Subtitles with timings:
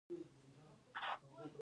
[0.07, 0.17] تل
[1.03, 1.49] حق وایه